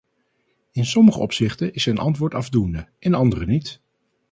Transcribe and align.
In 0.71 0.85
sommige 0.85 1.19
opzichten 1.19 1.73
is 1.73 1.83
zijn 1.83 1.97
antwoord 1.97 2.33
afdoende, 2.33 2.87
in 2.99 3.13
andere 3.13 3.45
niet. 3.45 3.81